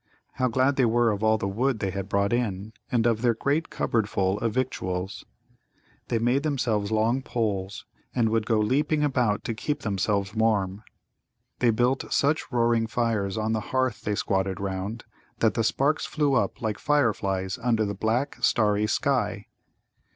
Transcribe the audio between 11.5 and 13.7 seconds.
They built such roaring fires on the